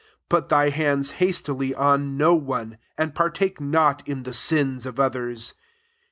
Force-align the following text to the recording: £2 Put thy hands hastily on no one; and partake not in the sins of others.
£2 0.01 0.03
Put 0.29 0.49
thy 0.49 0.69
hands 0.69 1.11
hastily 1.21 1.75
on 1.75 2.17
no 2.17 2.33
one; 2.33 2.79
and 2.97 3.13
partake 3.13 3.61
not 3.61 4.01
in 4.07 4.23
the 4.23 4.33
sins 4.33 4.87
of 4.87 4.99
others. 4.99 5.53